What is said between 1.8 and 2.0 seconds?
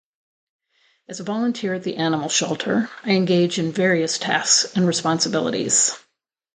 the